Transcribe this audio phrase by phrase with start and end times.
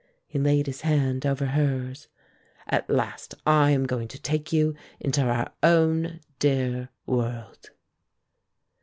[0.25, 2.07] He laid his hand over hers.
[2.65, 7.69] "At last I am going to take you into our own dear world."